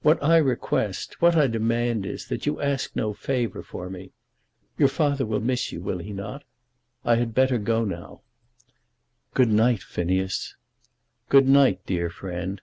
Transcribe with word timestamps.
"What 0.00 0.20
I 0.20 0.38
request, 0.38 1.22
what 1.22 1.36
I 1.36 1.46
demand 1.46 2.04
is, 2.04 2.26
that 2.26 2.46
you 2.46 2.60
ask 2.60 2.96
no 2.96 3.14
favour 3.14 3.62
for 3.62 3.88
me. 3.88 4.10
Your 4.76 4.88
father 4.88 5.24
will 5.24 5.38
miss 5.38 5.70
you, 5.70 5.80
will 5.80 5.98
he 5.98 6.12
not? 6.12 6.42
I 7.04 7.14
had 7.14 7.32
better 7.32 7.58
go 7.58 7.84
now." 7.84 8.22
"Good 9.34 9.52
night, 9.52 9.80
Phineas." 9.84 10.56
"Good 11.28 11.48
night, 11.48 11.80
dear 11.86 12.10
friend." 12.10 12.60